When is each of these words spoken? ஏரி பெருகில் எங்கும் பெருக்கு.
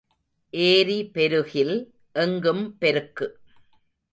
ஏரி 0.53 1.05
பெருகில் 1.05 1.75
எங்கும் 2.15 2.77
பெருக்கு. 2.77 3.27